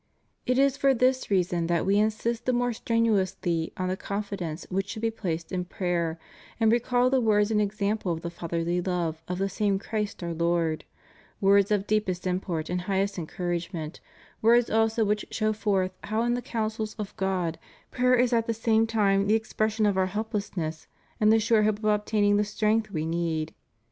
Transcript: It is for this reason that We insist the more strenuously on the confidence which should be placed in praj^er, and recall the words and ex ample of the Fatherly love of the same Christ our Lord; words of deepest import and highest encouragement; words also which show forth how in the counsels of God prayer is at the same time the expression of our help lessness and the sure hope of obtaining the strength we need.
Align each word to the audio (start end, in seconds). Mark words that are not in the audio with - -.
It 0.47 0.57
is 0.57 0.77
for 0.77 0.95
this 0.95 1.29
reason 1.29 1.67
that 1.67 1.85
We 1.85 1.99
insist 1.99 2.47
the 2.47 2.53
more 2.53 2.73
strenuously 2.73 3.71
on 3.77 3.87
the 3.87 3.95
confidence 3.95 4.65
which 4.71 4.87
should 4.89 5.03
be 5.03 5.11
placed 5.11 5.51
in 5.51 5.63
praj^er, 5.65 6.17
and 6.59 6.71
recall 6.71 7.11
the 7.11 7.21
words 7.21 7.51
and 7.51 7.61
ex 7.61 7.79
ample 7.83 8.11
of 8.11 8.21
the 8.23 8.31
Fatherly 8.31 8.81
love 8.81 9.21
of 9.27 9.37
the 9.37 9.47
same 9.47 9.77
Christ 9.77 10.23
our 10.23 10.33
Lord; 10.33 10.85
words 11.39 11.69
of 11.69 11.85
deepest 11.85 12.25
import 12.25 12.67
and 12.67 12.81
highest 12.81 13.19
encouragement; 13.19 13.99
words 14.41 14.71
also 14.71 15.05
which 15.05 15.27
show 15.29 15.53
forth 15.53 15.91
how 16.05 16.23
in 16.23 16.33
the 16.33 16.41
counsels 16.41 16.95
of 16.95 17.15
God 17.15 17.59
prayer 17.91 18.15
is 18.15 18.33
at 18.33 18.47
the 18.47 18.55
same 18.55 18.87
time 18.87 19.27
the 19.27 19.35
expression 19.35 19.85
of 19.85 19.97
our 19.99 20.07
help 20.07 20.31
lessness 20.33 20.87
and 21.19 21.31
the 21.31 21.39
sure 21.39 21.61
hope 21.61 21.77
of 21.77 21.85
obtaining 21.85 22.37
the 22.37 22.43
strength 22.43 22.89
we 22.89 23.05
need. 23.05 23.53